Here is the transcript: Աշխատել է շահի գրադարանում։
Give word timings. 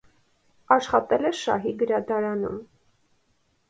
Աշխատել 0.77 1.29
է 1.33 1.33
շահի 1.43 1.77
գրադարանում։ 1.85 2.61